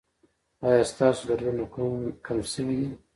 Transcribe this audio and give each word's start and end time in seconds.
ایا 0.65 0.83
ستاسو 0.91 1.21
دردونه 1.29 1.63
کم 2.25 2.37
شوي 2.51 2.75
دي؟ 2.81 2.89